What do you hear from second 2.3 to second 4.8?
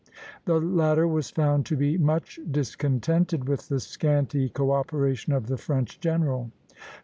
discontented with the scanty co